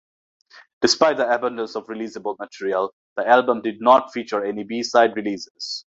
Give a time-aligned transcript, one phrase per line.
[0.81, 5.85] Despite the abundance of releasable material, this album did not feature any B-side releases.